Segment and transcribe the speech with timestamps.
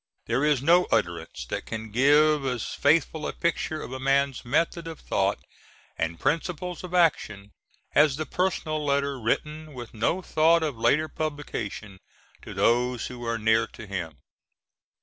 [0.25, 4.87] There is no utterance that can give as faithful a picture of a man's method
[4.87, 5.37] of thought
[5.95, 7.51] and principle of action
[7.93, 11.99] as the personal letter written, with no thought of later publication,
[12.41, 14.17] to those who are near to him.